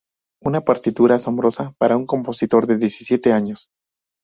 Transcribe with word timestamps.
Una 0.43 0.61
partitura 0.61 1.13
asombrosa 1.17 1.75
para 1.77 1.95
un 1.95 2.07
compositor 2.07 2.65
de 2.65 2.75
diecisiete 2.79 3.33
años. 3.33 3.67